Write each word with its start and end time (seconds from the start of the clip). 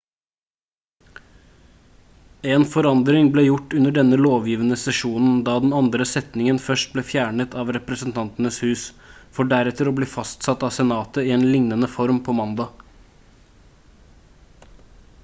en 2.53 2.63
forandring 2.69 3.27
ble 3.35 3.43
gjort 3.47 3.75
under 3.79 3.93
denne 3.97 4.17
lovgivende 4.25 4.77
sesjonen 4.83 5.35
da 5.49 5.53
den 5.65 5.75
andre 5.79 6.07
setningen 6.11 6.59
først 6.67 6.95
ble 6.95 7.03
fjernet 7.09 7.57
av 7.63 7.69
representantenes 7.77 8.57
hus 8.67 8.85
for 9.39 9.51
deretter 9.51 9.91
å 9.91 9.93
bli 9.99 10.07
fastsatt 10.15 10.65
av 10.69 10.71
senatet 10.79 11.29
i 11.31 11.35
en 11.37 11.45
lignende 11.51 11.91
form 11.97 12.19
på 12.29 12.35
mandag 12.39 12.85